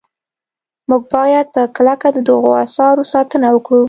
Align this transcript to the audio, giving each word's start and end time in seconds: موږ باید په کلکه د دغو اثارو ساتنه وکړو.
موږ 0.89 1.01
باید 1.15 1.47
په 1.55 1.61
کلکه 1.75 2.07
د 2.15 2.17
دغو 2.29 2.51
اثارو 2.65 3.03
ساتنه 3.13 3.47
وکړو. 3.51 3.79